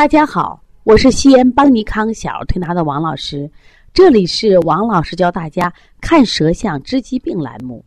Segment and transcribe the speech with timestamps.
[0.00, 3.50] 大家好，我是西安邦尼康小儿推拿的王老师，
[3.92, 5.70] 这里是王老师教大家
[6.00, 7.84] 看舌象治疾病栏目。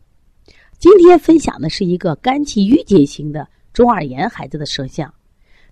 [0.78, 5.12] 今天分享的是一个肝气郁结型的中耳炎孩子的舌象。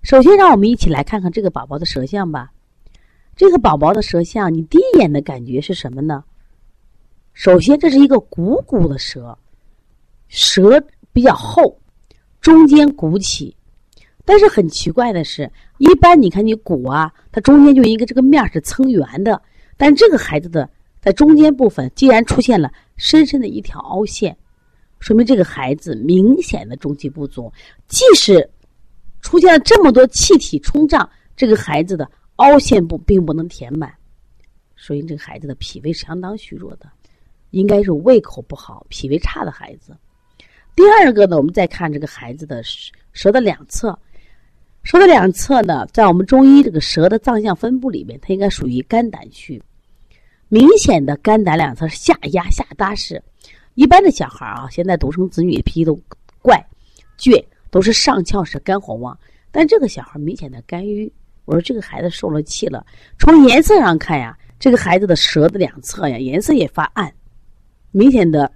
[0.02, 2.50] 首先，让我们一起来看看这个宝宝的舌象吧。
[3.36, 6.24] 这个宝宝的舌象，你第一眼的感觉是什么呢？
[7.34, 9.38] 首先，这是一个鼓鼓的舌，
[10.26, 11.78] 舌比较厚，
[12.40, 13.56] 中间鼓起。
[14.24, 19.42] 但是很奇怪的是，一般你看你鼓啊，它中间就一个这个面是撑圆的，
[19.76, 20.68] 但这个孩子的
[21.00, 24.36] 在中间部分竟然出现了深深的一条凹陷，
[25.00, 27.52] 说明这个孩子明显的中气不足。
[27.88, 28.48] 即使
[29.20, 33.92] 出现了这么多气体冲胀，这个孩子的凹陷部并不能填满，
[34.76, 36.88] 所以这个孩子的脾胃相当虚弱的，
[37.50, 39.96] 应该是胃口不好、脾胃差的孩子。
[40.76, 43.98] 第二个呢，我们再看这个孩子的舌舌的两侧。
[44.82, 49.62] 舌的两侧呢，在我们中医这个舌的脏象分布里面，它应该属于肝胆区。
[50.48, 53.22] 明显的肝胆两侧是下压下搭式。
[53.74, 55.98] 一般的小孩啊，现在独生子女脾气都
[56.42, 56.62] 怪
[57.18, 59.18] 倔，都是上翘式，肝火旺。
[59.50, 61.10] 但这个小孩明显的肝郁，
[61.44, 62.84] 我说这个孩子受了气了。
[63.18, 67.10] 从颜色上看呀，这个孩子的舌的两侧呀，颜色也发暗，
[67.92, 68.50] 明显的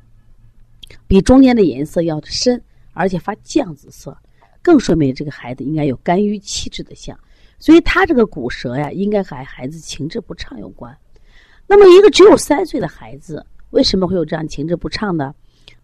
[1.07, 2.61] 比中间的颜色要深，
[2.93, 4.17] 而且发酱紫色。
[4.67, 7.17] 更说明这个孩子应该有肝郁气滞的象，
[7.57, 10.93] 所以他这个骨舌呀，应该和孩子情志不畅有关。
[11.69, 15.33] 那么，一个只有三岁的孩子，为什么会有这样情志不畅呢？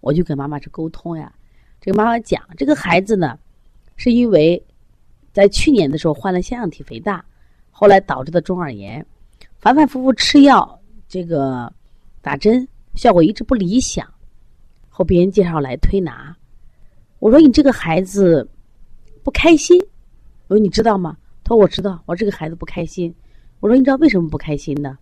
[0.01, 1.33] 我就跟妈妈去沟通呀。
[1.81, 3.39] 这个妈妈讲，这个孩子呢，
[3.95, 4.61] 是因为
[5.33, 7.25] 在去年的时候患了腺样体肥大，
[7.71, 9.07] 后来导致的中耳炎，
[9.61, 11.73] 反反复复吃药，这个
[12.21, 14.05] 打针效果一直不理想，
[14.89, 16.37] 后别人介绍来推拿，
[17.21, 18.45] 我说你这个孩子。
[19.23, 19.81] 不开心，
[20.49, 21.17] 我说你知道吗？
[21.45, 23.15] 他说我知道，我说这个孩子不开心。
[23.61, 24.99] 我说你知道为什么不开心呢？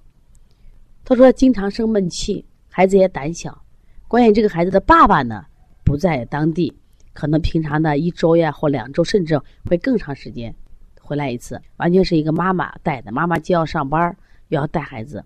[1.05, 3.63] 他说经常生闷气，孩子也胆小。
[4.07, 5.45] 关键这个孩子的爸爸呢
[5.85, 6.77] 不在当地，
[7.13, 10.55] 可能平常呢一周呀或两周，甚至会更长时间
[11.01, 13.11] 回来一次，完全是一个妈妈带的。
[13.11, 14.15] 妈妈既要上班
[14.49, 15.25] 又要带孩子，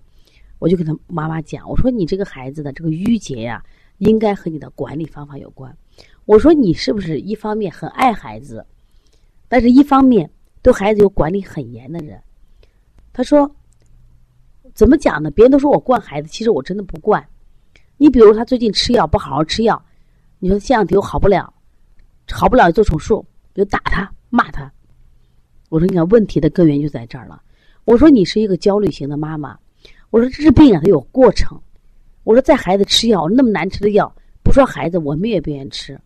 [0.58, 3.64] 我就跟他妈妈讲，我说你这个孩子的这个郁结呀，
[3.98, 5.76] 应该和你的管理方法有关。
[6.24, 8.64] 我说你是不是一方面很爱孩子？
[9.54, 10.28] 但是，一方面
[10.62, 12.20] 对孩子有管理很严的人，
[13.12, 13.48] 他说
[14.74, 15.30] ：“怎么讲呢？
[15.30, 17.24] 别人都说我惯孩子，其实我真的不惯。
[17.96, 19.80] 你比如他最近吃药不好好吃药，
[20.40, 21.54] 你说腺样体又好不了，
[22.32, 24.68] 好不了做手术，就打他骂他。
[25.68, 27.40] 我说你看问题的根源就在这儿了。
[27.84, 29.56] 我说你是一个焦虑型的妈妈，
[30.10, 31.56] 我说治病啊它有过程。
[32.24, 35.96] 我说在孩子吃药那么难吃的药，不说孩子，我们也不愿意吃。”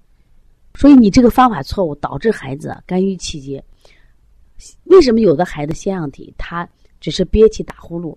[0.74, 3.62] 所以你这个方法错误，导致孩子肝郁气结。
[4.84, 6.68] 为什么有的孩子腺样体他
[7.00, 8.16] 只是憋气打呼噜？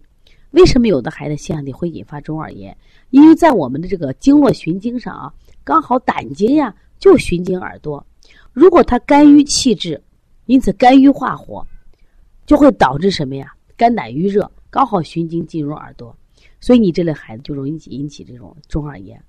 [0.51, 2.75] 为什么有的孩子腺样体会引发中耳炎？
[3.09, 8.05] 因为在我们的这个经络循经上啊，刚好胆经呀就循经耳朵。
[8.53, 10.01] 如果他肝郁气滞，
[10.45, 11.65] 因此肝郁化火，
[12.45, 13.53] 就会导致什么呀？
[13.77, 16.15] 肝胆郁热，刚好循经进入耳朵，
[16.59, 19.23] 所以你这类孩子就容易引起这种中耳炎。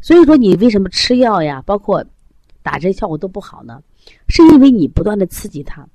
[0.00, 1.62] 所以说你为什么吃药呀？
[1.66, 2.04] 包括。
[2.66, 3.80] 打针效果都不好呢，
[4.26, 5.86] 是因为你不断的刺激他。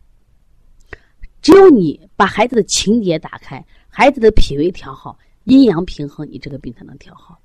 [1.42, 7.38] 只有你把孩子的情节打开，孩子的脾胃调好，阴阳平衡，你这个病才能调好。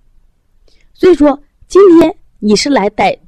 [0.94, 3.18] 所以说，今天你是来带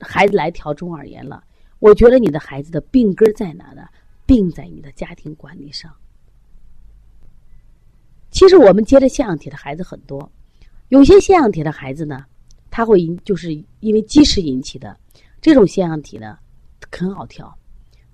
[0.00, 1.44] 孩子来调中耳炎了，
[1.78, 3.86] 我觉得你的孩子的病根在哪呢？
[4.26, 5.88] 病在你的家庭管理上。
[8.32, 10.32] 其实我们接着腺样体的孩子很多，
[10.88, 12.24] 有些腺样体的孩子呢，
[12.72, 14.98] 他会因就是因为积食引起的。
[15.44, 16.38] 这种腺样体呢，
[16.90, 17.54] 很好调，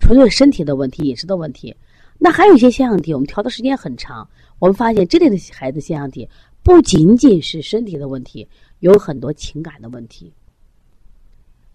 [0.01, 1.73] 纯粹身体的问题、饮食的问题。
[2.19, 6.29] 那还有一些腺样体，我们调的时间很长，我们发现这类的孩子腺样体
[6.65, 8.49] 不仅仅是身体的问题，
[8.81, 10.33] 有很多情感的问题。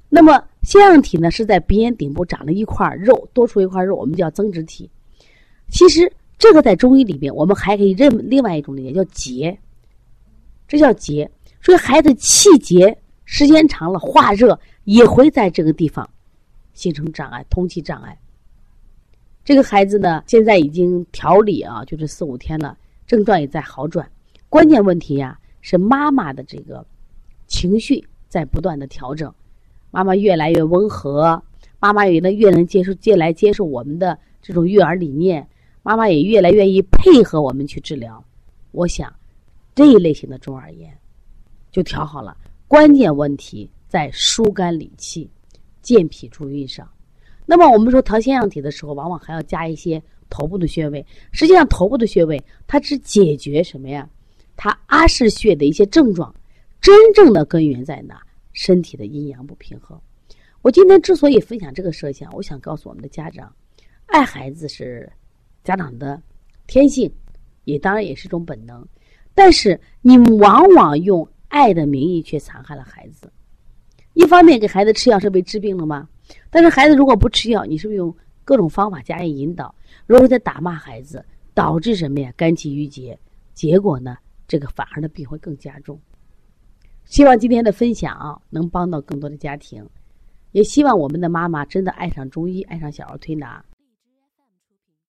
[0.09, 4.91] 那么腺样体呢，是在鼻咽顶部长了一块肉，多出一块肉，我们叫增殖体。
[5.69, 9.57] 其实这个在中医里边，我们还可以认另外一种理解叫结，
[10.67, 11.31] 这叫结。
[11.61, 14.59] 所以孩子气结时间长了，化热。
[14.85, 16.09] 也会在这个地方
[16.73, 18.17] 形成障碍，通气障碍。
[19.43, 24.09] 这个孩子呢，现在已经调理啊，就是四五天了，症状也在好转。
[24.49, 26.85] 关键问题呀，是妈妈的这个
[27.45, 29.31] 情绪在不断的调整，
[29.91, 31.41] 妈妈越来越温和，
[31.79, 35.47] 妈妈也能越能接受、接来接受我们的这种育儿理念，
[35.83, 38.23] 妈妈也越来越愿意配合我们去治疗。
[38.71, 39.13] 我想，
[39.73, 40.95] 这一类型的中耳炎
[41.71, 42.35] 就调好了。
[42.67, 43.69] 关键问题。
[43.95, 45.25] 在疏肝理气、
[45.81, 46.85] 健脾助运上，
[47.45, 51.05] 那么我们说调腺样体的时候，往往还要加一些头部的穴位。
[51.31, 52.37] 实际上，头部的穴位
[52.67, 54.05] 它只解决什么呀？
[54.57, 56.35] 它阿是穴的一些症状，
[56.81, 58.21] 真正的根源在哪？
[58.51, 59.97] 身体的阴阳不平衡。
[60.61, 63.49] 我今天之所以分享这个设想，我想告诉我们的家长，
[64.07, 65.09] 爱孩子是
[65.63, 66.21] 家长的
[66.67, 67.09] 天性，
[67.63, 68.85] 也当然也是一种本能。
[69.33, 73.31] 但是你往往用爱的名义却残害了孩子。
[74.15, 76.09] 一方面给孩子吃药是被治病了吗？
[76.49, 79.75] 但是孩子如果不吃药，你是不是用各种方法加以引导？
[80.07, 81.23] 如果在打骂孩子，
[81.53, 82.33] 导致什么呀？
[82.35, 83.17] 肝气郁结，
[83.53, 84.17] 结果呢？
[84.47, 85.99] 这个反而的病会更加重。
[87.03, 89.87] 希望今天的分享啊能帮到更多的家庭，
[90.53, 93.63] 也希望我们的妈妈真的爱上中医，爱上小儿推拿。